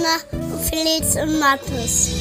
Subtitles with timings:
[0.00, 2.16] Edna, Felix und Mathis.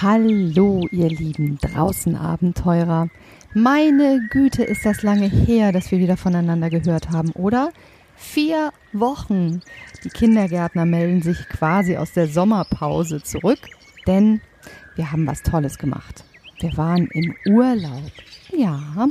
[0.00, 3.08] Hallo, ihr lieben draußen Abenteurer.
[3.54, 7.72] Meine Güte, ist das lange her, dass wir wieder voneinander gehört haben, oder?
[8.16, 9.60] Vier Wochen.
[10.04, 13.58] Die Kindergärtner melden sich quasi aus der Sommerpause zurück,
[14.06, 14.40] denn
[14.94, 16.24] wir haben was Tolles gemacht.
[16.60, 18.12] Wir waren im Urlaub.
[18.56, 19.08] Ja,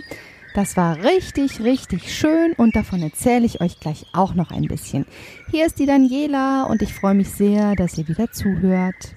[0.53, 5.05] das war richtig, richtig schön und davon erzähle ich euch gleich auch noch ein bisschen.
[5.49, 9.13] Hier ist die Daniela und ich freue mich sehr, dass ihr wieder zuhört.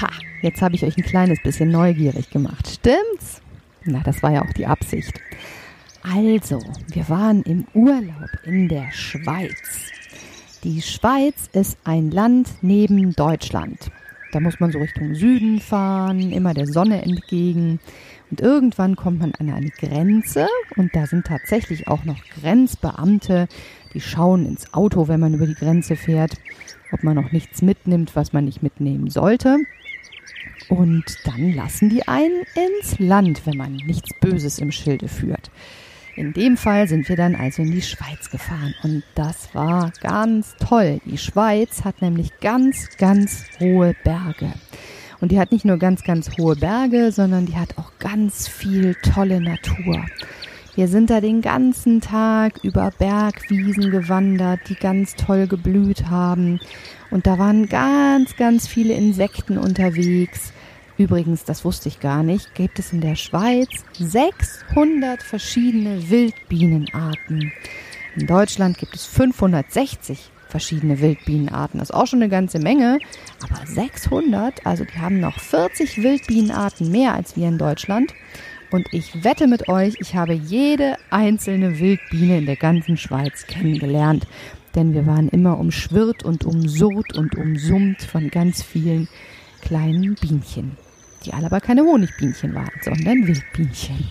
[0.00, 0.10] Ha,
[0.42, 2.66] jetzt habe ich euch ein kleines bisschen neugierig gemacht.
[2.68, 3.40] Stimmt's?
[3.84, 5.20] Na, das war ja auch die Absicht.
[6.02, 9.92] Also, wir waren im Urlaub in der Schweiz.
[10.64, 13.90] Die Schweiz ist ein Land neben Deutschland.
[14.34, 17.78] Da muss man so Richtung Süden fahren, immer der Sonne entgegen.
[18.32, 23.46] Und irgendwann kommt man an eine Grenze und da sind tatsächlich auch noch Grenzbeamte,
[23.92, 26.34] die schauen ins Auto, wenn man über die Grenze fährt,
[26.90, 29.58] ob man noch nichts mitnimmt, was man nicht mitnehmen sollte.
[30.68, 35.52] Und dann lassen die einen ins Land, wenn man nichts Böses im Schilde führt.
[36.16, 40.54] In dem Fall sind wir dann also in die Schweiz gefahren und das war ganz
[40.60, 41.00] toll.
[41.04, 44.52] Die Schweiz hat nämlich ganz, ganz hohe Berge.
[45.20, 48.94] Und die hat nicht nur ganz, ganz hohe Berge, sondern die hat auch ganz viel
[48.96, 50.04] tolle Natur.
[50.76, 56.60] Wir sind da den ganzen Tag über Bergwiesen gewandert, die ganz toll geblüht haben.
[57.10, 60.52] Und da waren ganz, ganz viele Insekten unterwegs.
[60.96, 67.52] Übrigens, das wusste ich gar nicht, gibt es in der Schweiz 600 verschiedene Wildbienenarten.
[68.14, 71.80] In Deutschland gibt es 560 verschiedene Wildbienenarten.
[71.80, 73.00] Das ist auch schon eine ganze Menge,
[73.42, 78.14] aber 600, also die haben noch 40 Wildbienenarten mehr als wir in Deutschland.
[78.70, 84.28] Und ich wette mit euch, ich habe jede einzelne Wildbiene in der ganzen Schweiz kennengelernt.
[84.76, 89.08] Denn wir waren immer umschwirrt und umsurrt und umsummt von ganz vielen
[89.60, 90.83] kleinen Bienchen
[91.24, 94.10] die alle aber keine Honigbienchen waren, sondern Wildbienchen.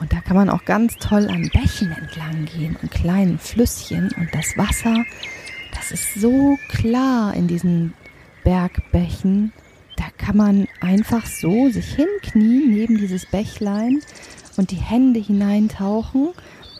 [0.00, 4.28] Und da kann man auch ganz toll an Bächen entlang gehen und kleinen Flüsschen und
[4.32, 5.04] das Wasser,
[5.74, 7.94] das ist so klar in diesen
[8.42, 9.52] Bergbächen.
[9.96, 14.00] Da kann man einfach so sich hinknien neben dieses Bächlein
[14.56, 16.30] und die Hände hineintauchen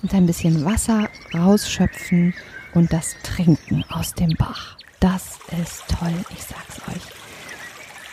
[0.03, 2.34] und ein bisschen Wasser rausschöpfen
[2.75, 4.76] und das trinken aus dem Bach.
[5.00, 7.24] Das ist toll, ich sag's euch.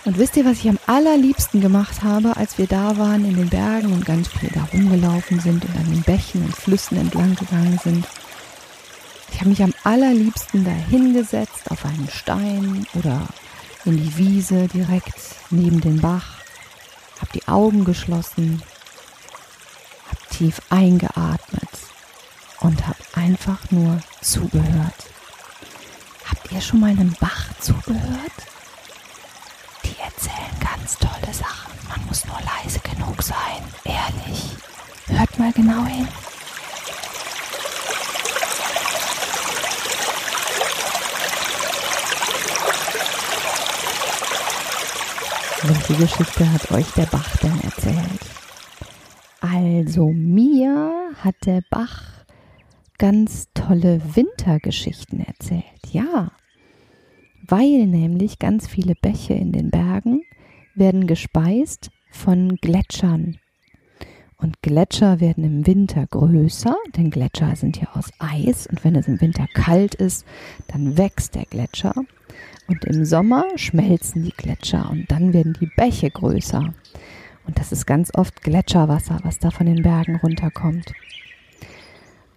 [0.03, 3.49] Und wisst ihr, was ich am allerliebsten gemacht habe, als wir da waren in den
[3.49, 7.79] Bergen und ganz viele da rumgelaufen sind und an den Bächen und Flüssen entlang gegangen
[7.83, 8.07] sind?
[9.31, 13.27] Ich habe mich am allerliebsten da hingesetzt auf einen Stein oder
[13.85, 15.15] in die Wiese direkt
[15.51, 16.39] neben den Bach,
[17.19, 18.61] habe die Augen geschlossen,
[20.07, 21.69] habe tief eingeatmet
[22.59, 24.95] und habe einfach nur zugehört.
[26.27, 28.31] Habt ihr schon mal einem Bach zugehört?
[30.91, 31.73] Ganz tolle Sachen.
[31.87, 33.37] Man muss nur leise genug sein.
[33.85, 34.57] Ehrlich.
[35.07, 36.07] Hört mal genau hin.
[45.63, 48.21] Welche Geschichte hat euch der Bach denn erzählt?
[49.41, 52.01] Also mir hat der Bach
[52.97, 55.63] ganz tolle Wintergeschichten erzählt.
[55.91, 56.31] Ja,
[57.47, 60.23] weil nämlich ganz viele Bäche in den Bergen
[60.81, 63.37] werden gespeist von Gletschern.
[64.35, 69.07] Und Gletscher werden im Winter größer, denn Gletscher sind ja aus Eis und wenn es
[69.07, 70.25] im Winter kalt ist,
[70.69, 71.93] dann wächst der Gletscher.
[72.67, 76.73] Und im Sommer schmelzen die Gletscher und dann werden die Bäche größer.
[77.45, 80.93] Und das ist ganz oft Gletscherwasser, was da von den Bergen runterkommt.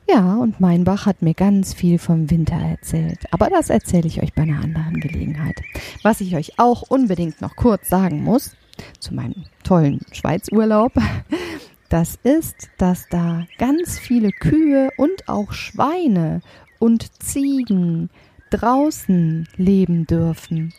[0.06, 3.20] Ja, und mein Bach hat mir ganz viel vom Winter erzählt.
[3.30, 5.62] Aber das erzähle ich euch bei einer anderen Gelegenheit.
[6.02, 8.54] Was ich euch auch unbedingt noch kurz sagen muss,
[9.00, 10.92] zu meinem tollen Schweizurlaub,
[11.88, 16.42] das ist, dass da ganz viele Kühe und auch Schweine
[16.78, 18.10] und Ziegen
[18.50, 20.74] draußen leben dürfen.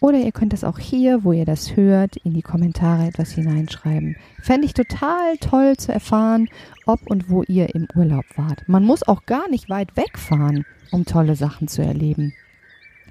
[0.00, 4.16] Oder ihr könnt es auch hier, wo ihr das hört, in die Kommentare etwas hineinschreiben.
[4.40, 6.48] Fände ich total toll zu erfahren,
[6.86, 8.66] ob und wo ihr im Urlaub wart.
[8.66, 12.32] Man muss auch gar nicht weit wegfahren, um tolle Sachen zu erleben.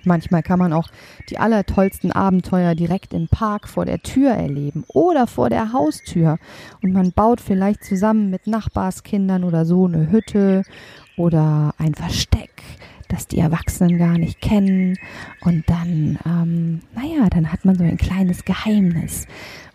[0.04, 0.88] Manchmal kann man auch
[1.30, 6.38] die allertollsten Abenteuer direkt im Park vor der Tür erleben oder vor der Haustür.
[6.82, 10.64] Und man baut vielleicht zusammen mit Nachbarskindern oder so eine Hütte
[11.18, 12.64] oder ein Versteck,
[13.10, 14.98] das die Erwachsenen gar nicht kennen.
[15.42, 19.28] Und dann, ähm, naja, dann hat man so ein kleines Geheimnis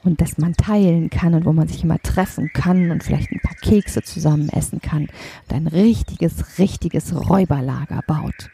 [0.02, 3.40] und das man teilen kann und wo man sich immer treffen kann und vielleicht ein
[3.40, 5.08] paar Kekse zusammen essen kann
[5.48, 8.50] und ein richtiges, richtiges Räuberlager baut.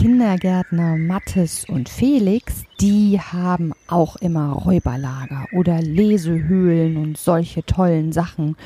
[0.00, 8.56] Kindergärtner Mattes und Felix, die haben auch immer Räuberlager oder Lesehöhlen und solche tollen Sachen.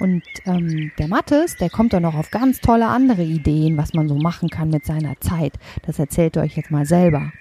[0.00, 4.06] Und ähm, der Mattes, der kommt dann noch auf ganz tolle andere Ideen, was man
[4.06, 5.54] so machen kann mit seiner Zeit.
[5.86, 7.32] Das erzählt ihr euch jetzt mal selber.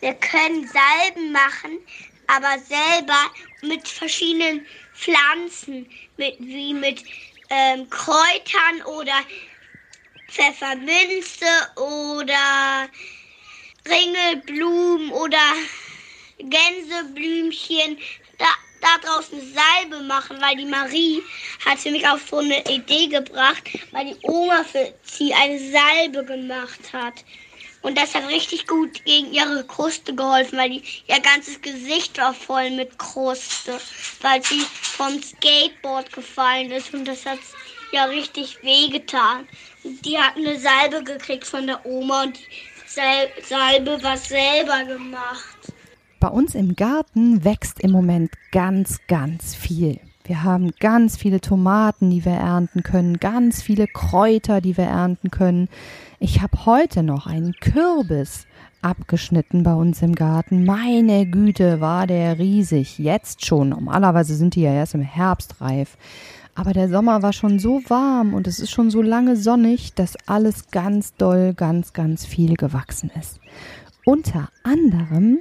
[0.00, 1.78] Wir können Salben machen,
[2.26, 3.16] aber selber
[3.62, 4.60] mit verschiedenen
[4.92, 5.86] Pflanzen,
[6.18, 7.02] mit, wie mit
[7.48, 9.14] ähm, Kräutern oder
[10.34, 11.46] Pfefferminze
[11.76, 12.88] oder
[13.88, 15.38] Ringelblumen oder
[16.38, 17.98] Gänseblümchen
[18.38, 18.46] da,
[18.80, 21.22] da draußen Salbe machen, weil die Marie
[21.64, 26.92] hatte mich auf so eine Idee gebracht, weil die Oma für sie eine Salbe gemacht
[26.92, 27.24] hat.
[27.82, 32.34] Und das hat richtig gut gegen ihre Kruste geholfen, weil die, ihr ganzes Gesicht war
[32.34, 33.78] voll mit Kruste,
[34.20, 37.38] weil sie vom Skateboard gefallen ist und das hat
[37.94, 39.46] ja richtig wehgetan.
[39.84, 45.72] Die hat eine Salbe gekriegt von der Oma und die Salbe war selber gemacht.
[46.20, 50.00] Bei uns im Garten wächst im Moment ganz, ganz viel.
[50.26, 55.30] Wir haben ganz viele Tomaten, die wir ernten können, ganz viele Kräuter, die wir ernten
[55.30, 55.68] können.
[56.18, 58.46] Ich habe heute noch einen Kürbis
[58.80, 60.64] abgeschnitten bei uns im Garten.
[60.64, 62.98] Meine Güte, war der riesig.
[62.98, 63.70] Jetzt schon.
[63.70, 65.98] Normalerweise sind die ja erst im Herbst reif.
[66.54, 70.16] Aber der Sommer war schon so warm und es ist schon so lange sonnig, dass
[70.26, 73.40] alles ganz doll, ganz, ganz viel gewachsen ist.
[74.04, 75.40] Unter anderem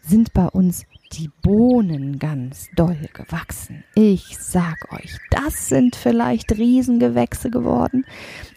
[0.00, 3.84] sind bei uns die Bohnen ganz doll gewachsen.
[3.94, 8.04] Ich sag euch, das sind vielleicht Riesengewächse geworden.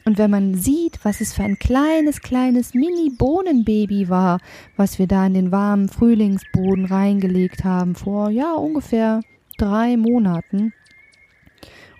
[0.06, 4.40] Und wenn man sieht, was es für ein kleines, kleines Mini-Bohnenbaby war,
[4.76, 9.22] was wir da in den warmen Frühlingsboden reingelegt haben vor, ja, ungefähr
[9.58, 10.74] drei Monaten,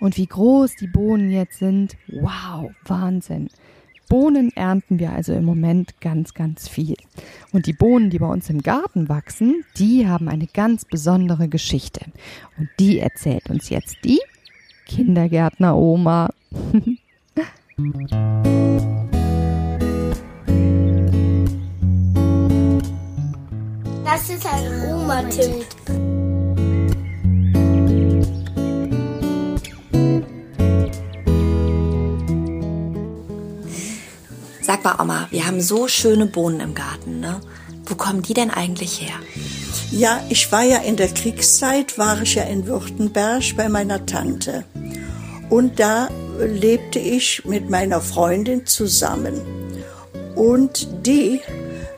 [0.00, 3.48] und wie groß die Bohnen jetzt sind, wow, Wahnsinn.
[4.08, 6.96] Bohnen ernten wir also im Moment ganz, ganz viel.
[7.52, 12.00] Und die Bohnen, die bei uns im Garten wachsen, die haben eine ganz besondere Geschichte.
[12.58, 14.20] Und die erzählt uns jetzt die
[14.86, 16.30] Kindergärtner Oma.
[24.04, 26.07] Das ist ein Oma-Tipp.
[34.88, 37.42] Mal, Oma, wir haben so schöne Bohnen im Garten, ne?
[37.84, 39.16] Wo kommen die denn eigentlich her?
[39.90, 44.64] Ja, ich war ja in der Kriegszeit, war ich ja in Württemberg bei meiner Tante.
[45.50, 49.42] Und da lebte ich mit meiner Freundin zusammen.
[50.34, 51.42] Und die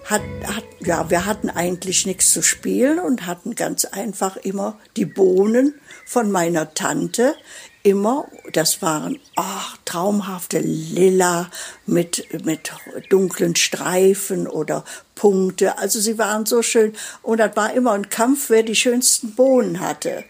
[0.07, 5.07] hat, hat, ja, wir hatten eigentlich nichts zu spielen und hatten ganz einfach immer die
[5.07, 5.75] Bohnen
[6.07, 7.37] von meiner Tante
[7.85, 11.50] immer, das waren ach, traumhafte Lila
[11.87, 12.73] mit, mit
[13.09, 15.78] dunklen Streifen oder Punkte.
[15.78, 16.95] Also sie waren so schön.
[17.23, 20.25] Und das war immer ein Kampf, wer die schönsten Bohnen hatte.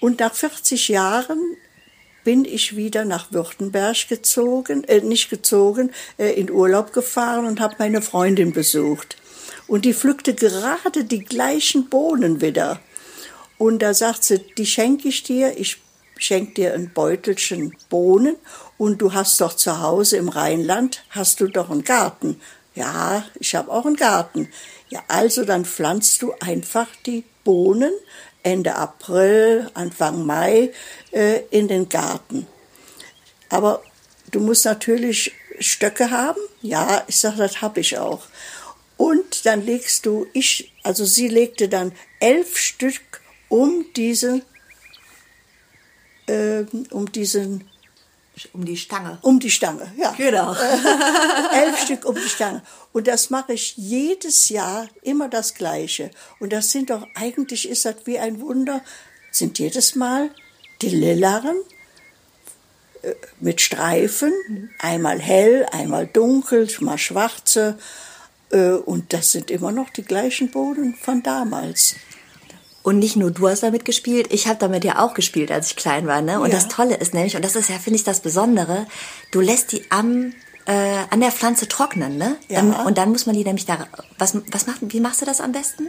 [0.00, 1.38] Und nach 40 Jahren
[2.24, 7.76] bin ich wieder nach Württemberg gezogen, äh, nicht gezogen, äh, in Urlaub gefahren und habe
[7.78, 9.16] meine Freundin besucht.
[9.66, 12.80] Und die pflückte gerade die gleichen Bohnen wieder.
[13.58, 15.78] Und da sagt sie, die schenke ich dir, ich
[16.18, 18.36] schenk dir ein Beutelchen Bohnen
[18.78, 22.40] und du hast doch zu Hause im Rheinland, hast du doch einen Garten.
[22.74, 24.48] Ja, ich habe auch einen Garten.
[24.88, 27.92] Ja, also dann pflanzt du einfach die Bohnen
[28.42, 30.72] Ende April, Anfang Mai
[31.12, 32.46] äh, in den Garten.
[33.48, 33.82] Aber
[34.30, 36.40] du musst natürlich Stöcke haben.
[36.60, 38.22] Ja, ich sage, das habe ich auch.
[38.96, 43.00] Und dann legst du, ich, also sie legte dann elf Stück
[43.48, 44.42] um diese,
[46.32, 47.64] äh, um diesen,
[48.52, 49.18] Um die Stange.
[49.22, 50.12] um die Stange, ja.
[50.16, 50.54] Genau.
[51.54, 52.62] elf Stück um die Stange.
[52.92, 56.10] Und das mache ich jedes Jahr immer das Gleiche.
[56.40, 58.82] Und das sind doch, eigentlich ist das wie ein Wunder,
[59.30, 60.30] sind jedes Mal
[60.82, 61.56] die lilaren
[63.02, 64.32] äh, mit Streifen,
[64.78, 67.78] einmal hell, einmal dunkel, mal schwarze.
[68.50, 71.94] Äh, Und das sind immer noch die gleichen Boden von damals.
[72.82, 75.76] Und nicht nur du hast damit gespielt, ich habe damit ja auch gespielt, als ich
[75.76, 76.20] klein war.
[76.20, 76.40] Ne?
[76.40, 76.56] Und Ja.
[76.56, 78.86] das Tolle ist nämlich, und das ist ja, finde ich, das Besondere,
[79.30, 80.32] du lässt die am,
[80.66, 82.16] äh, an der Pflanze trocknen.
[82.18, 82.36] Ne?
[82.48, 82.60] Ja.
[82.60, 83.86] Dann, und dann muss man die nämlich da,
[84.18, 85.88] was, was macht, wie machst du das am besten?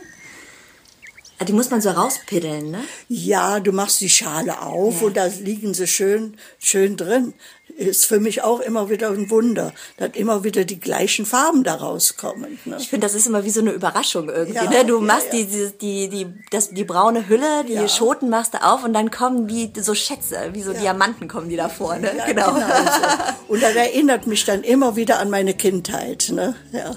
[1.39, 2.83] Ah, Die muss man so rauspiddeln, ne?
[3.09, 7.33] Ja, du machst die Schale auf und da liegen sie schön, schön drin.
[7.75, 11.75] Ist für mich auch immer wieder ein Wunder, dass immer wieder die gleichen Farben da
[11.75, 12.59] rauskommen.
[12.65, 12.77] Ne?
[12.79, 14.55] Ich finde, das ist immer wie so eine Überraschung irgendwie.
[14.55, 14.85] Ja, ne?
[14.85, 15.39] Du ja, machst ja.
[15.39, 17.87] Die, die, die, die, das, die braune Hülle, die Ja.
[17.87, 21.55] Schoten machst du auf und dann kommen wie so Schätze, wie so Diamanten kommen die
[21.55, 22.15] da vorne.
[22.15, 22.53] Ja, genau.
[22.53, 22.61] so.
[23.47, 26.31] Und das erinnert mich dann immer wieder an meine Kindheit.
[26.33, 26.55] Ne?
[26.71, 26.95] Ja.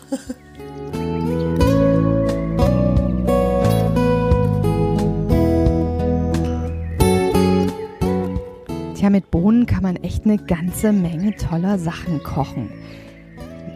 [8.95, 12.70] Tja, mit Bohnen kann man echt eine ganze Menge toller Sachen kochen.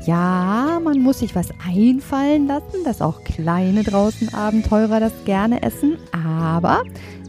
[0.06, 5.98] Ja, man muss sich was einfallen lassen, dass auch kleine draußen Abenteurer das gerne essen,
[6.12, 6.82] aber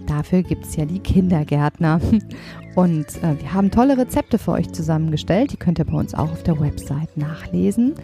[0.07, 1.99] dafür gibt es ja die Kindergärtner.
[2.75, 6.31] Und äh, wir haben tolle Rezepte für euch zusammengestellt, die könnt ihr bei uns auch
[6.31, 7.95] auf der Website nachlesen.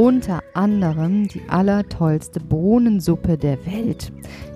[0.00, 4.10] Unter anderem die allertollste Bohnensuppe der Welt.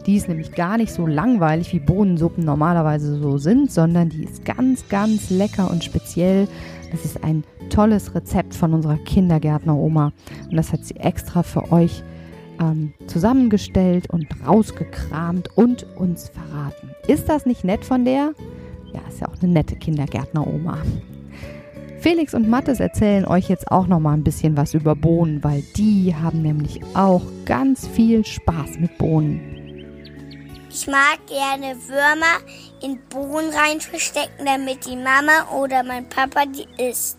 [0.07, 4.47] Die ist nämlich gar nicht so langweilig, wie Bohnensuppen normalerweise so sind, sondern die ist
[4.47, 6.49] ganz, ganz lecker und speziell.
[6.93, 10.13] Das ist ein tolles Rezept von unserer Kindergärtner-Oma.
[10.49, 12.03] Und das hat sie extra für euch
[12.59, 16.89] ähm, zusammengestellt und rausgekramt und uns verraten.
[17.07, 18.33] Ist das nicht nett von der?
[18.95, 20.79] Ja, ist ja auch eine nette Kindergärtner-Oma.
[22.05, 25.63] Felix und Mattes erzählen euch jetzt auch noch mal ein bisschen was über Bohnen, weil
[25.75, 29.41] die haben nämlich auch ganz viel Spaß mit Bohnen.
[30.69, 32.45] Ich mag gerne Würmer
[32.83, 37.17] in Bohnen rein verstecken, damit die Mama oder mein Papa die isst.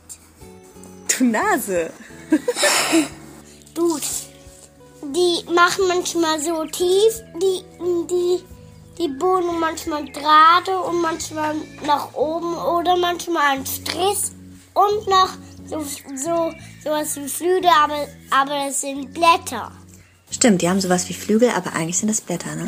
[1.17, 1.89] Du Nase.
[3.75, 4.03] Gut.
[5.01, 7.63] Die machen manchmal so tief, die,
[8.07, 8.39] die,
[8.99, 11.55] die Bohnen manchmal gerade und manchmal
[11.87, 14.34] nach oben oder manchmal ein Strich
[14.75, 15.29] und noch
[15.67, 15.83] so,
[16.15, 16.53] so
[16.83, 19.71] sowas wie Flügel, aber, aber das sind Blätter.
[20.31, 22.67] Stimmt, die haben sowas wie Flügel, aber eigentlich sind das Blätter, ne?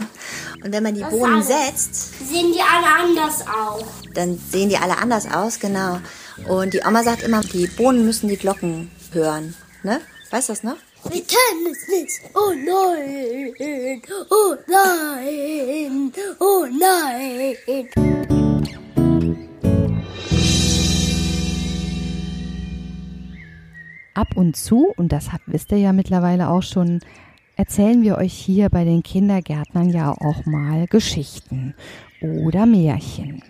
[0.63, 3.83] Und wenn man die Das Bohnen setzt, Sehen die alle anders aus.
[4.13, 5.99] dann sehen die alle anders aus, genau.
[6.47, 10.01] Und die Oma sagt immer, die Bohnen müssen die Glocken hören, ne?
[10.31, 10.77] Weißt du das noch?
[11.09, 12.21] Wir können es nicht.
[12.33, 14.01] Oh nein.
[14.29, 16.11] Oh nein.
[16.39, 18.46] Oh nein.
[24.17, 27.01] Ab und zu, und das habt, wisst ihr ja mittlerweile auch schon,
[27.55, 31.75] erzählen wir euch hier bei den Kindergärtnern ja auch mal Geschichten
[32.19, 33.43] oder Märchen.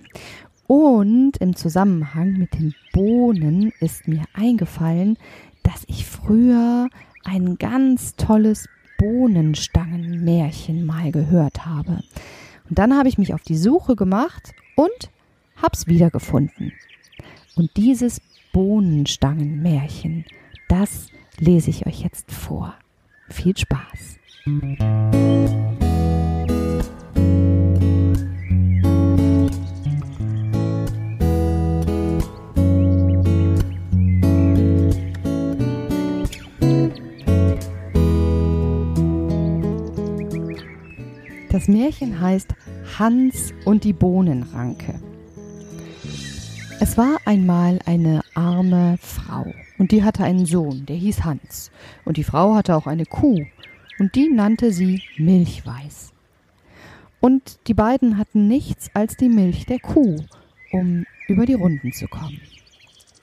[0.67, 5.17] Und im Zusammenhang mit den Bohnen ist mir eingefallen,
[5.63, 6.89] dass ich früher
[7.23, 12.03] ein ganz tolles Bohnenstangenmärchen mal gehört habe.
[12.69, 15.11] Und dann habe ich mich auf die Suche gemacht und
[15.61, 16.73] hab's wiedergefunden.
[17.55, 18.19] Und dieses
[18.51, 20.25] Bohnenstangenmärchen,
[20.67, 21.07] das
[21.37, 22.73] lese ich euch jetzt vor.
[23.29, 24.17] Viel Spaß.
[41.49, 42.53] Das Märchen heißt
[42.99, 44.99] Hans und die Bohnenranke.
[46.79, 51.71] Es war einmal eine arme Frau und die hatte einen Sohn, der hieß Hans.
[52.05, 53.45] Und die Frau hatte auch eine Kuh
[53.99, 56.13] und die nannte sie Milchweiß.
[57.19, 60.17] Und die beiden hatten nichts als die Milch der Kuh,
[60.71, 62.39] um über die Runden zu kommen.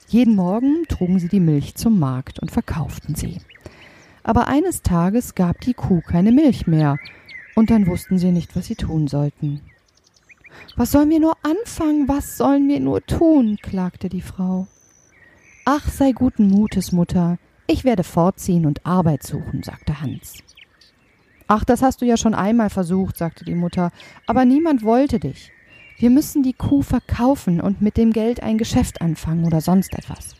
[0.07, 3.39] Jeden Morgen trugen sie die Milch zum Markt und verkauften sie.
[4.23, 6.97] Aber eines Tages gab die Kuh keine Milch mehr,
[7.55, 9.61] und dann wussten sie nicht, was sie tun sollten.
[10.75, 12.07] Was sollen wir nur anfangen?
[12.07, 13.57] Was sollen wir nur tun?
[13.61, 14.67] klagte die Frau.
[15.67, 17.39] Ach, sei guten Mutes, Mutter.
[17.65, 20.37] Ich werde fortziehen und Arbeit suchen, sagte Hans.
[21.47, 23.91] Ach, das hast du ja schon einmal versucht, sagte die Mutter,
[24.27, 25.51] aber niemand wollte dich.
[25.97, 30.35] Wir müssen die Kuh verkaufen und mit dem Geld ein Geschäft anfangen oder sonst etwas.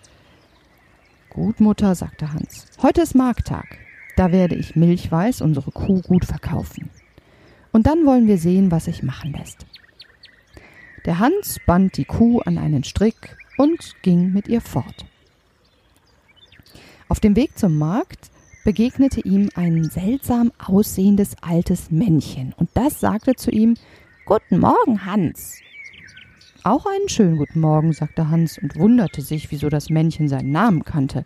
[1.32, 2.68] Gut, Mutter, sagte Hans.
[2.84, 3.80] Heute ist Markttag.
[4.16, 6.92] Da werde ich Milchweiß, unsere Kuh, gut verkaufen.
[7.72, 9.66] Und dann wollen wir sehen, was sich machen lässt.
[11.06, 15.08] Der Hans band die Kuh an einen Strick und ging mit ihr fort.
[17.08, 18.32] Auf dem Weg zum Markt
[18.64, 23.76] begegnete ihm ein seltsam aussehendes altes Männchen, und das sagte zu ihm
[24.26, 25.60] Guten Morgen, Hans.
[26.64, 30.84] Auch einen schönen guten Morgen, sagte Hans und wunderte sich, wieso das Männchen seinen Namen
[30.84, 31.26] kannte.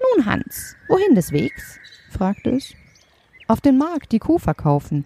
[0.00, 1.78] Nun, Hans, wohin des Wegs?
[2.10, 2.72] fragte es.
[3.48, 5.04] Auf den Markt die Kuh verkaufen.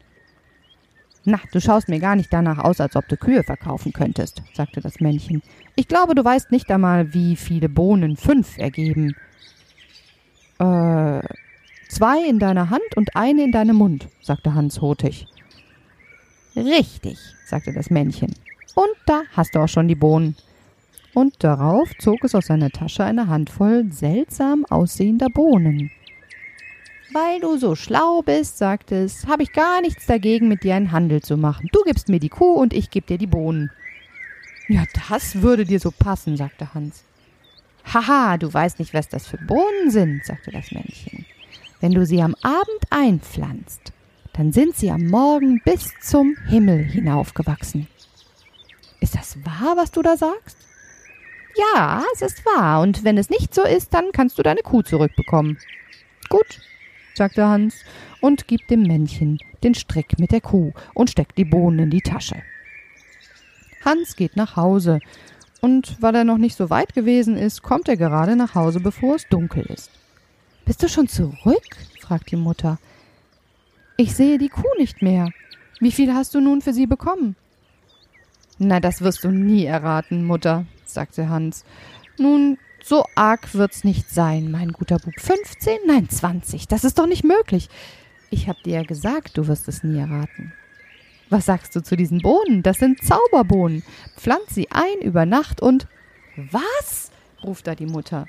[1.25, 4.80] Na, du schaust mir gar nicht danach aus, als ob du Kühe verkaufen könntest, sagte
[4.80, 5.42] das Männchen.
[5.75, 9.16] Ich glaube, du weißt nicht einmal, wie viele Bohnen fünf ergeben.
[10.61, 11.23] Äh,
[11.88, 15.26] zwei in deiner Hand und eine in deinem Mund, sagte Hans hurtig.
[16.55, 18.35] Richtig, sagte das Männchen.
[18.75, 20.37] Und da hast du auch schon die Bohnen.
[21.14, 25.90] Und darauf zog es aus seiner Tasche eine Handvoll seltsam aussehender Bohnen.
[27.12, 30.93] Weil du so schlau bist, sagte es, habe ich gar nichts dagegen, mit dir einen
[30.93, 31.69] Handel zu machen.
[31.73, 33.71] Du gibst mir die Kuh und ich geb dir die Bohnen.
[34.69, 37.02] Ja, das würde dir so passen, sagte Hans.
[37.92, 41.26] Haha, du weißt nicht, was das für Bohnen sind, sagte das Männchen.
[41.80, 43.92] Wenn du sie am Abend einpflanzt,
[44.32, 47.88] dann sind sie am Morgen bis zum Himmel hinaufgewachsen.
[49.00, 50.56] Ist das wahr, was du da sagst?
[51.56, 54.82] Ja, es ist wahr, und wenn es nicht so ist, dann kannst du deine Kuh
[54.82, 55.59] zurückbekommen.
[56.28, 56.61] Gut,
[57.14, 57.85] sagte Hans
[58.20, 62.02] und gibt dem Männchen den Strick mit der Kuh und steckt die Bohnen in die
[62.02, 62.42] Tasche.
[63.85, 65.00] Hans geht nach Hause,
[65.61, 69.17] und weil er noch nicht so weit gewesen ist, kommt er gerade nach Hause, bevor
[69.17, 69.90] es dunkel ist.
[70.64, 71.76] Bist du schon zurück?
[72.00, 72.79] fragt die Mutter.
[73.97, 75.31] Ich sehe die Kuh nicht mehr.
[75.81, 77.37] Wie viel hast du nun für sie bekommen?
[78.59, 81.64] Na, das wirst du nie erraten, Mutter, sagte Hans.
[82.19, 85.14] Nun, so arg wird's nicht sein, mein guter Bub.
[85.19, 85.79] Fünfzehn?
[85.87, 86.69] Nein, zwanzig.
[86.69, 87.69] Das ist doch nicht möglich.
[88.31, 90.52] Ich hab dir ja gesagt, du wirst es nie erraten.
[91.30, 92.62] Was sagst du zu diesen Bohnen?
[92.64, 93.85] Das sind Zauberbohnen.
[94.16, 95.87] Pflanz sie ein über Nacht und.
[96.37, 97.11] Was?
[97.44, 98.26] ruft da die Mutter.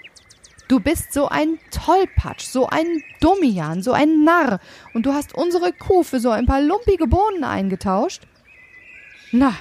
[0.67, 4.62] Du bist so ein Tollpatsch, so ein Dummian, so ein Narr,
[4.93, 8.21] und du hast unsere Kuh für so ein paar lumpige Bohnen eingetauscht?
[9.34, 9.54] Na,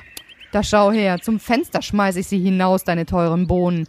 [0.52, 3.88] da schau her, zum Fenster schmeiß ich sie hinaus, deine teuren Bohnen.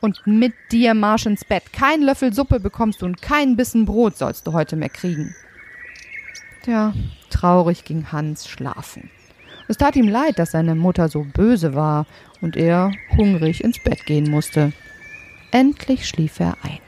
[0.00, 1.72] Und mit dir marsch ins Bett.
[1.72, 5.34] Kein Löffel Suppe bekommst du und keinen Bissen Brot sollst du heute mehr kriegen.
[6.68, 6.92] Tja,
[7.30, 9.08] traurig ging Hans schlafen.
[9.68, 12.04] Es tat ihm leid, dass seine Mutter so böse war
[12.42, 14.74] und er hungrig ins Bett gehen musste.
[15.50, 16.80] Endlich schlief er ein.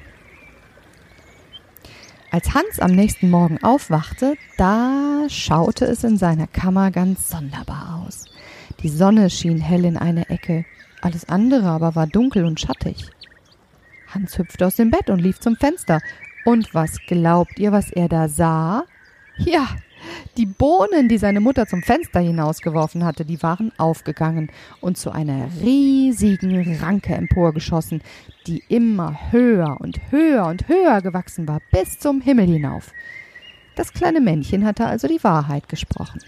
[2.31, 8.27] Als Hans am nächsten Morgen aufwachte, da schaute es in seiner Kammer ganz sonderbar aus.
[8.83, 10.67] Die Sonne schien hell in eine Ecke,
[11.01, 13.07] alles andere aber war dunkel und schattig.
[14.09, 16.03] Hans hüpfte aus dem Bett und lief zum Fenster.
[16.45, 18.85] Und was glaubt ihr, was er da sah?
[19.45, 19.69] Ja,
[20.37, 24.51] die Bohnen, die seine Mutter zum Fenster hinausgeworfen hatte, die waren aufgegangen
[24.81, 28.03] und zu einer riesigen Ranke emporgeschossen,
[28.47, 32.93] die immer höher und höher und höher gewachsen war, bis zum Himmel hinauf.
[33.77, 36.21] Das kleine Männchen hatte also die Wahrheit gesprochen.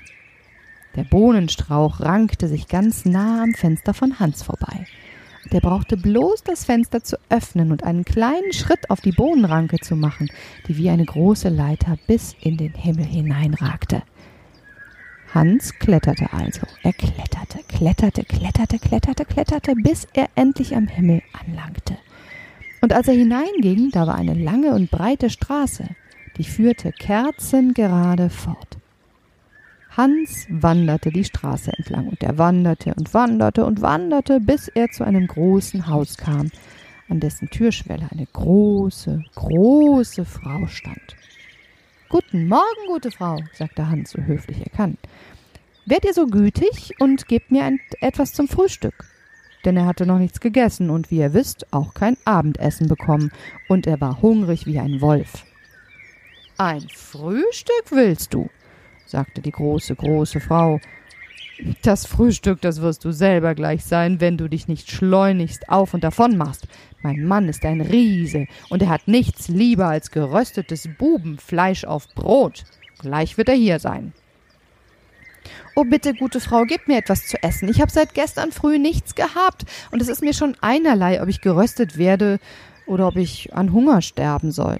[0.96, 4.86] Der Bohnenstrauch rankte sich ganz nah am Fenster von Hans vorbei.
[5.50, 9.96] Der brauchte bloß das Fenster zu öffnen und einen kleinen Schritt auf die Bohnenranke zu
[9.96, 10.30] machen,
[10.68, 14.02] die wie eine große Leiter bis in den Himmel hineinragte.
[15.34, 16.60] Hans kletterte also.
[16.82, 21.96] Er kletterte, kletterte, kletterte, kletterte, kletterte, bis er endlich am Himmel anlangte.
[22.82, 25.88] Und als er hineinging, da war eine lange und breite Straße,
[26.36, 28.78] die führte kerzengerade fort.
[29.94, 35.04] Hans wanderte die Straße entlang und er wanderte und wanderte und wanderte, bis er zu
[35.04, 36.50] einem großen Haus kam,
[37.10, 41.16] an dessen Türschwelle eine große, große Frau stand.
[42.08, 44.96] Guten Morgen, gute Frau, sagte Hans so höflich er kann.
[45.84, 48.94] Werdet ihr so gütig und gebt mir ein, etwas zum Frühstück.
[49.66, 53.30] Denn er hatte noch nichts gegessen und wie ihr wisst, auch kein Abendessen bekommen,
[53.68, 55.44] und er war hungrig wie ein Wolf.
[56.56, 58.48] Ein Frühstück willst du?
[59.12, 60.80] Sagte die große, große Frau.
[61.82, 66.02] Das Frühstück, das wirst du selber gleich sein, wenn du dich nicht schleunigst auf und
[66.02, 66.66] davon machst.
[67.02, 72.64] Mein Mann ist ein Riese, und er hat nichts lieber als geröstetes Bubenfleisch auf Brot.
[72.98, 74.12] Gleich wird er hier sein.
[75.76, 77.68] Oh, bitte, gute Frau, gib mir etwas zu essen.
[77.68, 81.40] Ich habe seit gestern früh nichts gehabt, und es ist mir schon einerlei, ob ich
[81.40, 82.40] geröstet werde
[82.86, 84.78] oder ob ich an Hunger sterben soll.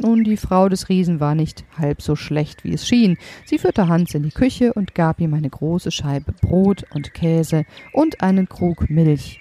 [0.00, 3.18] Nun, die Frau des Riesen war nicht halb so schlecht, wie es schien.
[3.44, 7.64] Sie führte Hans in die Küche und gab ihm eine große Scheibe Brot und Käse
[7.92, 9.40] und einen Krug Milch.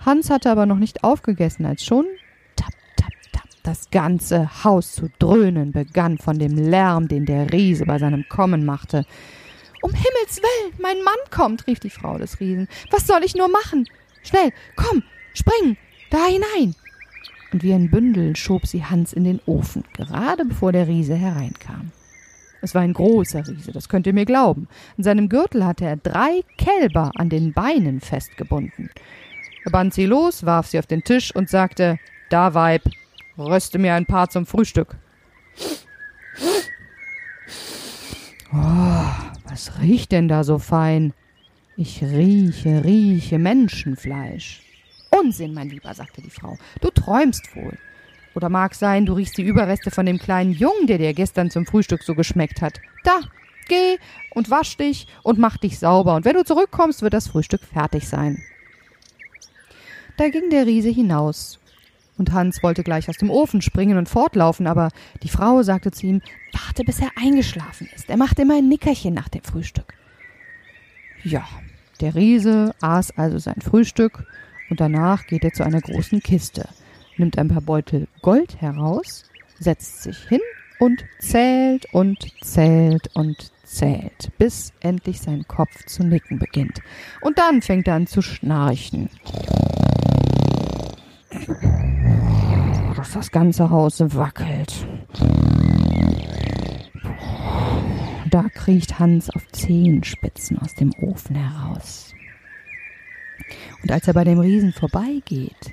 [0.00, 2.04] Hans hatte aber noch nicht aufgegessen, als schon
[2.56, 7.86] tap, tap, tap, Das ganze Haus zu dröhnen begann von dem Lärm, den der Riese
[7.86, 9.04] bei seinem Kommen machte.
[9.82, 12.66] Um Himmels willen, mein Mann kommt, rief die Frau des Riesen.
[12.90, 13.88] Was soll ich nur machen?
[14.24, 15.76] Schnell, komm, spring,
[16.10, 16.74] da hinein.
[17.52, 21.90] Und wie ein Bündel schob sie Hans in den Ofen, gerade bevor der Riese hereinkam.
[22.62, 24.68] Es war ein großer Riese, das könnt ihr mir glauben.
[24.96, 28.90] In seinem Gürtel hatte er drei Kälber an den Beinen festgebunden.
[29.64, 32.82] Er band sie los, warf sie auf den Tisch und sagte, da Weib,
[33.38, 34.96] röste mir ein paar zum Frühstück.
[38.52, 39.04] Oh,
[39.48, 41.12] was riecht denn da so fein?
[41.76, 44.62] Ich rieche, rieche Menschenfleisch.
[45.10, 46.56] Unsinn, mein Lieber, sagte die Frau.
[46.80, 47.76] Du träumst wohl.
[48.34, 51.66] Oder mag sein, du riechst die Überreste von dem kleinen Jungen, der dir gestern zum
[51.66, 52.80] Frühstück so geschmeckt hat.
[53.02, 53.18] Da,
[53.68, 53.98] geh
[54.32, 58.08] und wasch dich und mach dich sauber, und wenn du zurückkommst, wird das Frühstück fertig
[58.08, 58.40] sein.
[60.16, 61.58] Da ging der Riese hinaus,
[62.16, 64.90] und Hans wollte gleich aus dem Ofen springen und fortlaufen, aber
[65.24, 68.08] die Frau sagte zu ihm, warte, bis er eingeschlafen ist.
[68.08, 69.94] Er macht immer ein Nickerchen nach dem Frühstück.
[71.24, 71.48] Ja,
[72.00, 74.24] der Riese aß also sein Frühstück,
[74.68, 76.68] und danach geht er zu einer großen Kiste
[77.20, 79.24] nimmt ein paar Beutel Gold heraus,
[79.58, 80.40] setzt sich hin
[80.80, 86.80] und zählt und zählt und zählt, bis endlich sein Kopf zu nicken beginnt.
[87.20, 89.10] Und dann fängt er an zu schnarchen.
[92.96, 94.86] Dass das ganze Haus wackelt.
[98.30, 102.14] Da kriecht Hans auf Zehenspitzen aus dem Ofen heraus.
[103.82, 105.72] Und als er bei dem Riesen vorbeigeht,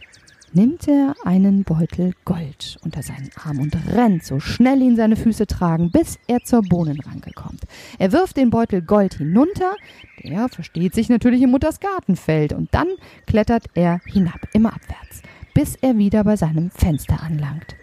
[0.58, 5.46] nimmt er einen Beutel Gold unter seinen Arm und rennt so schnell ihn seine Füße
[5.46, 7.62] tragen, bis er zur Bohnenranke kommt.
[8.00, 9.76] Er wirft den Beutel Gold hinunter,
[10.24, 12.88] der versteht sich natürlich im Mutters Gartenfeld, und dann
[13.28, 15.22] klettert er hinab, immer abwärts,
[15.54, 17.76] bis er wieder bei seinem Fenster anlangt.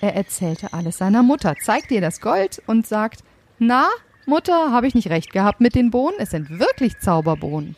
[0.00, 3.24] Er erzählte alles seiner Mutter, zeigt ihr das Gold und sagt,
[3.58, 3.88] na,
[4.24, 6.16] Mutter, habe ich nicht recht gehabt mit den Bohnen?
[6.18, 7.76] Es sind wirklich Zauberbohnen.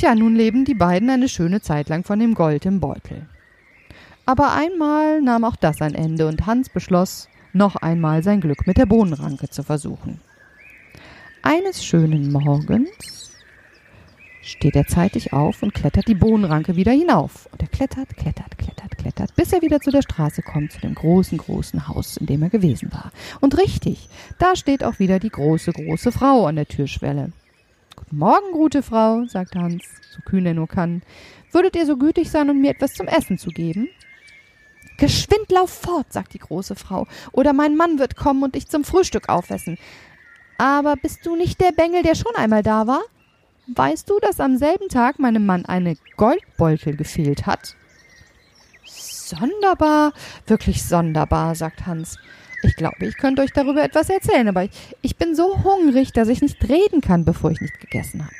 [0.00, 3.26] Tja, nun leben die beiden eine schöne Zeit lang von dem Gold im Beutel.
[4.24, 8.78] Aber einmal nahm auch das ein Ende und Hans beschloss, noch einmal sein Glück mit
[8.78, 10.18] der Bohnenranke zu versuchen.
[11.42, 13.30] Eines schönen Morgens
[14.40, 17.46] steht er zeitig auf und klettert die Bohnenranke wieder hinauf.
[17.52, 20.94] Und er klettert, klettert, klettert, klettert, bis er wieder zu der Straße kommt, zu dem
[20.94, 23.12] großen, großen Haus, in dem er gewesen war.
[23.40, 24.08] Und richtig,
[24.38, 27.32] da steht auch wieder die große, große Frau an der Türschwelle.
[28.10, 31.02] Guten Morgen, gute Frau, sagte Hans, so kühn er nur kann.
[31.52, 33.88] Würdet ihr so gütig sein, um mir etwas zum Essen zu geben?
[34.98, 38.82] Geschwind lauf fort, sagt die große Frau, oder mein Mann wird kommen und dich zum
[38.82, 39.78] Frühstück aufessen.
[40.58, 43.02] Aber bist du nicht der Bengel, der schon einmal da war?
[43.68, 47.76] Weißt du, dass am selben Tag meinem Mann eine Goldbeutel gefehlt hat?
[48.86, 50.14] Sonderbar,
[50.48, 52.18] wirklich sonderbar, sagt Hans.
[52.62, 54.70] Ich glaube, ich könnte euch darüber etwas erzählen, aber ich,
[55.00, 58.34] ich bin so hungrig, dass ich nicht reden kann, bevor ich nicht gegessen habe.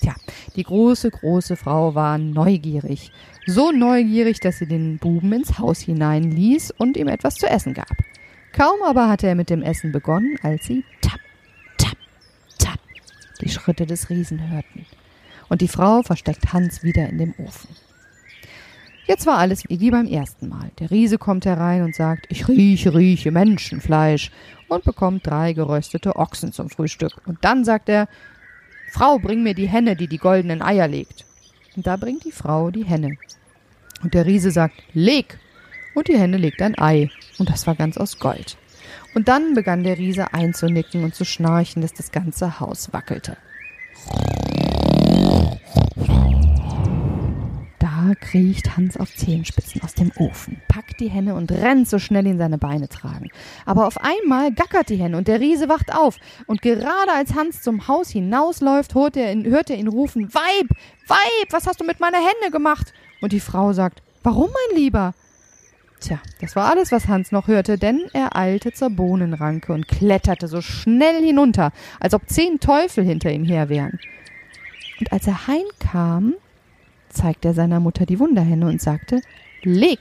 [0.00, 0.14] Tja,
[0.56, 3.12] die große, große Frau war neugierig.
[3.46, 7.92] So neugierig, dass sie den Buben ins Haus hineinließ und ihm etwas zu essen gab.
[8.52, 11.20] Kaum aber hatte er mit dem Essen begonnen, als sie tap,
[11.78, 11.96] tap,
[12.58, 12.78] tap
[13.40, 14.86] die Schritte des Riesen hörten.
[15.48, 17.76] Und die Frau versteckt Hans wieder in dem Ofen.
[19.12, 20.70] Jetzt war alles wie beim ersten Mal.
[20.78, 24.30] Der Riese kommt herein und sagt, ich rieche, rieche Menschenfleisch
[24.68, 27.20] und bekommt drei geröstete Ochsen zum Frühstück.
[27.26, 28.08] Und dann sagt er,
[28.90, 31.26] Frau, bring mir die Henne, die die goldenen Eier legt.
[31.76, 33.18] Und da bringt die Frau die Henne.
[34.02, 35.38] Und der Riese sagt, leg.
[35.92, 37.10] Und die Henne legt ein Ei.
[37.38, 38.56] Und das war ganz aus Gold.
[39.14, 43.36] Und dann begann der Riese einzunicken und zu schnarchen, dass das ganze Haus wackelte.
[48.14, 52.38] Kriecht Hans auf Zehenspitzen aus dem Ofen, packt die Henne und rennt so schnell ihn
[52.38, 53.30] seine Beine tragen.
[53.66, 56.16] Aber auf einmal gackert die Henne und der Riese wacht auf.
[56.46, 60.68] Und gerade als Hans zum Haus hinausläuft, hört er ihn, hört er ihn rufen, Weib,
[61.06, 62.92] Weib, was hast du mit meiner Henne gemacht?
[63.20, 65.14] Und die Frau sagt, warum, mein Lieber?
[66.00, 70.48] Tja, das war alles, was Hans noch hörte, denn er eilte zur Bohnenranke und kletterte
[70.48, 71.70] so schnell hinunter,
[72.00, 74.00] als ob zehn Teufel hinter ihm her wären.
[74.98, 76.34] Und als er heimkam,
[77.12, 79.20] zeigte er seiner Mutter die Wunderhenne und sagte,
[79.62, 80.00] leg.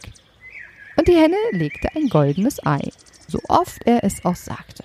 [0.97, 2.91] Und die Henne legte ein goldenes Ei,
[3.27, 4.83] so oft er es auch sagte.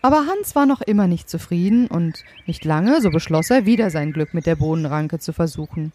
[0.00, 4.12] Aber Hans war noch immer nicht zufrieden und nicht lange, so beschloss er, wieder sein
[4.12, 5.92] Glück mit der Bohnenranke zu versuchen.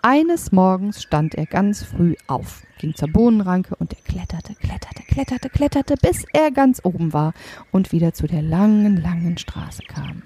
[0.00, 5.48] Eines Morgens stand er ganz früh auf, ging zur Bohnenranke und er kletterte, kletterte, kletterte,
[5.48, 7.34] kletterte, bis er ganz oben war
[7.70, 10.22] und wieder zu der langen, langen Straße kam.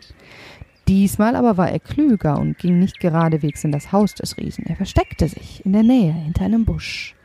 [0.89, 4.67] Diesmal aber war er klüger und ging nicht geradewegs in das Haus des Riesen.
[4.67, 7.17] Er versteckte sich in der Nähe hinter einem Busch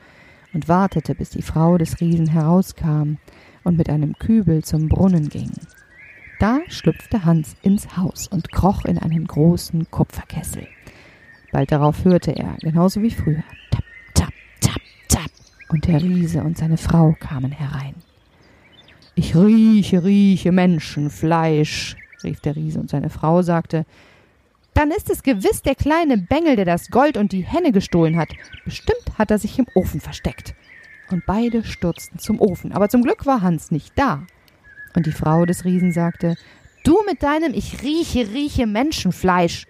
[0.53, 3.17] und wartete, bis die Frau des Riesen herauskam
[3.63, 5.51] und mit einem Kübel zum Brunnen ging.
[6.39, 10.67] Da schlüpfte Hans ins Haus und kroch in einen großen Kupferkessel.
[11.51, 13.83] Bald darauf hörte er, genauso wie früher, tap,
[14.15, 15.31] tap, tap, tap,
[15.69, 17.93] und der Riese und seine Frau kamen herein.
[19.13, 23.85] Ich rieche, rieche Menschenfleisch, rief der Riese, und seine Frau sagte,
[24.73, 28.29] dann ist es gewiss der kleine Bengel, der das Gold und die Henne gestohlen hat.
[28.63, 30.55] Bestimmt hat er sich im Ofen versteckt.
[31.09, 34.25] Und beide stürzten zum Ofen, aber zum Glück war Hans nicht da.
[34.95, 36.35] Und die Frau des Riesen sagte,
[36.83, 39.67] Du mit deinem Ich rieche, rieche Menschenfleisch.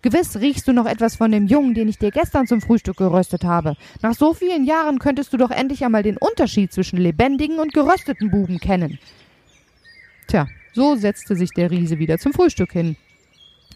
[0.00, 3.44] Gewiss riechst du noch etwas von dem Jungen, den ich dir gestern zum Frühstück geröstet
[3.44, 3.76] habe.
[4.00, 8.30] Nach so vielen Jahren könntest du doch endlich einmal den Unterschied zwischen lebendigen und gerösteten
[8.30, 8.98] Buben kennen.
[10.26, 12.96] Tja, so setzte sich der Riese wieder zum Frühstück hin.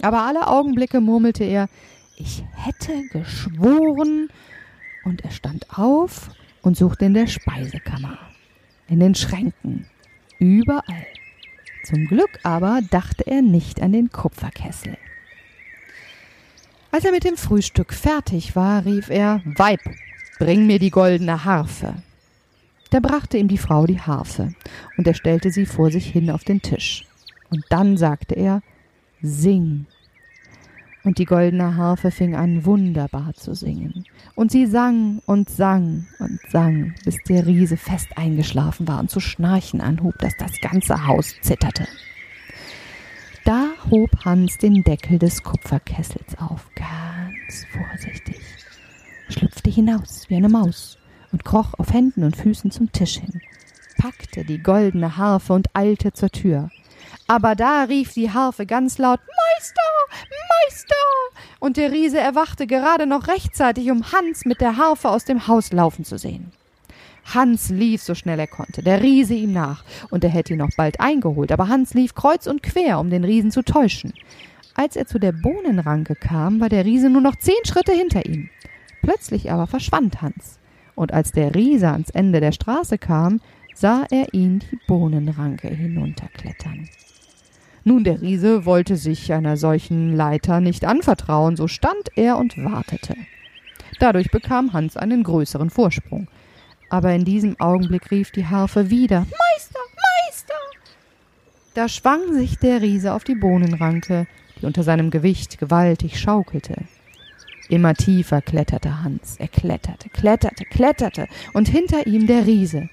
[0.03, 1.69] Aber alle Augenblicke murmelte er,
[2.17, 4.29] ich hätte geschworen,
[5.05, 6.31] und er stand auf
[6.63, 8.19] und suchte in der Speisekammer,
[8.89, 9.87] in den Schränken,
[10.39, 11.07] überall.
[11.85, 14.99] Zum Glück aber dachte er nicht an den Kupferkessel.
[16.91, 19.81] Als er mit dem Frühstück fertig war, rief er Weib,
[20.39, 21.95] bring mir die goldene Harfe.
[22.91, 24.55] Da brachte ihm die Frau die Harfe,
[24.97, 27.07] und er stellte sie vor sich hin auf den Tisch.
[27.51, 28.63] Und dann sagte er
[29.23, 29.87] Sing.
[31.03, 34.05] Und die goldene Harfe fing an wunderbar zu singen.
[34.35, 39.21] Und sie sang und sang und sang, bis der Riese fest eingeschlafen war und zu
[39.21, 41.87] schnarchen anhub, dass das ganze Haus zitterte.
[43.45, 48.41] Da hob Hans den Deckel des Kupferkessels auf, ganz vorsichtig,
[49.29, 50.99] schlüpfte hinaus wie eine Maus
[51.37, 53.43] und kroch auf Händen und Füßen zum Tisch hin,
[53.99, 56.71] packte die goldene Harfe und eilte zur Tür.
[57.27, 59.83] Aber da rief die Harfe ganz laut Meister,
[60.65, 60.95] Meister.
[61.61, 65.73] Und der Riese erwachte gerade noch rechtzeitig, um Hans mit der Harfe aus dem Haus
[65.73, 66.53] laufen zu sehen.
[67.35, 70.75] Hans lief so schnell er konnte, der Riese ihm nach, und er hätte ihn noch
[70.75, 74.15] bald eingeholt, aber Hans lief kreuz und quer, um den Riesen zu täuschen.
[74.75, 78.49] Als er zu der Bohnenranke kam, war der Riese nur noch zehn Schritte hinter ihm.
[79.03, 80.59] Plötzlich aber verschwand Hans,
[80.97, 83.41] und als der Riese ans Ende der Straße kam,
[83.75, 86.89] sah er ihn die Bohnenranke hinunterklettern.
[87.85, 93.15] Nun, der Riese wollte sich einer solchen Leiter nicht anvertrauen, so stand er und wartete.
[94.01, 96.27] Dadurch bekam Hans einen größeren Vorsprung.
[96.91, 99.81] Aber in diesem Augenblick rief die Harfe wieder Meister,
[100.27, 100.55] Meister.
[101.75, 104.27] Da schwang sich der Riese auf die Bohnenranke,
[104.61, 106.77] die unter seinem Gewicht gewaltig schaukelte.
[107.69, 109.37] Immer tiefer kletterte Hans.
[109.39, 112.89] Er kletterte, kletterte, kletterte, und hinter ihm der Riese.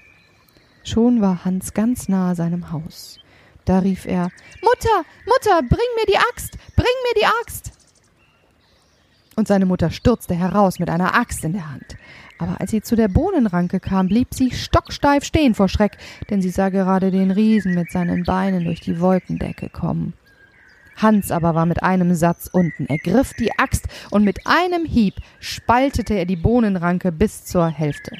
[0.82, 3.18] Schon war Hans ganz nahe seinem Haus.
[3.64, 4.30] Da rief er
[4.62, 7.72] Mutter, Mutter, bring mir die Axt, bring mir die Axt.
[9.36, 11.96] Und seine Mutter stürzte heraus mit einer Axt in der Hand.
[12.38, 15.96] Aber als sie zu der Bohnenranke kam, blieb sie stocksteif stehen vor Schreck,
[16.30, 20.14] denn sie sah gerade den Riesen mit seinen Beinen durch die Wolkendecke kommen.
[20.96, 22.86] Hans aber war mit einem Satz unten.
[22.86, 28.16] Er griff die Axt und mit einem Hieb spaltete er die Bohnenranke bis zur Hälfte.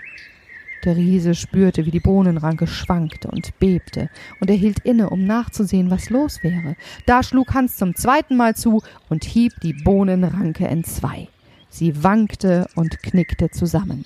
[0.84, 4.10] Der Riese spürte, wie die Bohnenranke schwankte und bebte,
[4.40, 6.76] und er hielt inne, um nachzusehen, was los wäre.
[7.06, 11.28] Da schlug Hans zum zweiten Mal zu und hieb die Bohnenranke entzwei.
[11.70, 14.04] Sie wankte und knickte zusammen.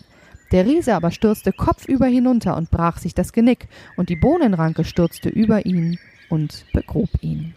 [0.53, 5.29] Der Riese aber stürzte kopfüber hinunter und brach sich das Genick, und die Bohnenranke stürzte
[5.29, 5.99] über ihn
[6.31, 7.55] und begrub ihn.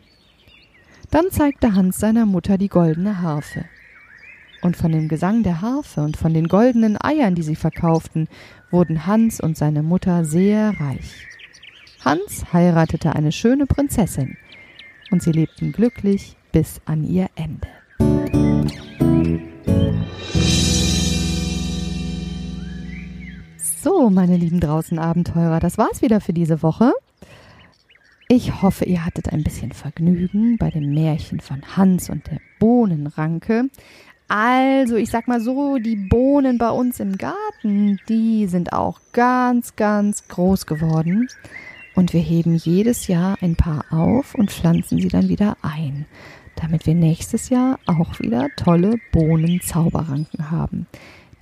[1.11, 3.65] Dann zeigte Hans seiner Mutter die goldene Harfe.
[4.61, 8.29] Und von dem Gesang der Harfe und von den goldenen Eiern, die sie verkauften,
[8.69, 11.27] wurden Hans und seine Mutter sehr reich.
[12.05, 14.37] Hans heiratete eine schöne Prinzessin,
[15.11, 17.67] und sie lebten glücklich bis an ihr Ende.
[23.57, 26.93] So, meine lieben draußen Abenteurer, das war's wieder für diese Woche.
[28.33, 33.69] Ich hoffe, ihr hattet ein bisschen Vergnügen bei dem Märchen von Hans und der Bohnenranke.
[34.29, 39.75] Also, ich sag mal so, die Bohnen bei uns im Garten, die sind auch ganz,
[39.75, 41.27] ganz groß geworden.
[41.93, 46.05] Und wir heben jedes Jahr ein paar auf und pflanzen sie dann wieder ein,
[46.55, 50.87] damit wir nächstes Jahr auch wieder tolle Bohnenzauberranken haben.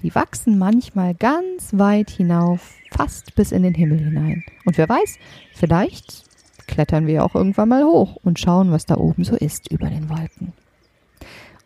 [0.01, 4.43] Die wachsen manchmal ganz weit hinauf, fast bis in den Himmel hinein.
[4.65, 5.19] Und wer weiß,
[5.53, 6.28] vielleicht
[6.69, 10.09] klettern wir auch irgendwann mal hoch und schauen, was da oben so ist über den
[10.09, 10.53] Wolken.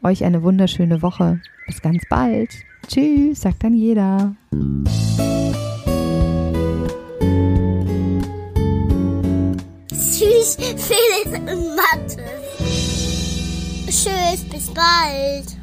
[0.02, 1.40] Euch eine wunderschöne Woche.
[1.68, 2.50] Bis ganz bald.
[2.88, 4.36] Tschüss, sagt dann jeder.
[9.90, 12.24] Tschüss, Felix und Mathe.
[13.88, 15.63] Tschüss, bis bald.